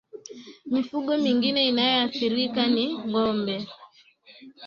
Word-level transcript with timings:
Mifugo 0.73 1.11
mingine 1.23 1.61
inayoathirika 1.69 2.63
ni 2.73 2.85
ngombe 3.07 3.55